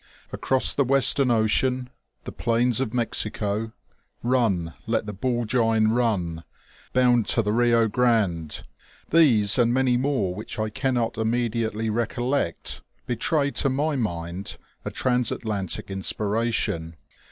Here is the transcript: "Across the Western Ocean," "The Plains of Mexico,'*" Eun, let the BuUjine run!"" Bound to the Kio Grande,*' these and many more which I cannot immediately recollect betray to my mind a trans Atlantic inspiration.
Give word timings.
"Across 0.33 0.73
the 0.73 0.83
Western 0.83 1.29
Ocean," 1.29 1.91
"The 2.23 2.31
Plains 2.31 2.81
of 2.81 2.91
Mexico,'*" 2.91 3.71
Eun, 4.25 4.73
let 4.87 5.05
the 5.05 5.13
BuUjine 5.13 5.91
run!"" 5.95 6.43
Bound 6.93 7.27
to 7.27 7.43
the 7.43 7.51
Kio 7.55 7.87
Grande,*' 7.87 8.63
these 9.11 9.59
and 9.59 9.71
many 9.71 9.97
more 9.97 10.33
which 10.33 10.57
I 10.57 10.69
cannot 10.71 11.19
immediately 11.19 11.91
recollect 11.91 12.81
betray 13.05 13.51
to 13.51 13.69
my 13.69 13.95
mind 13.95 14.57
a 14.83 14.89
trans 14.89 15.31
Atlantic 15.31 15.91
inspiration. 15.91 16.95